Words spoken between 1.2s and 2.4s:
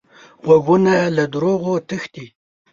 دروغو تښتي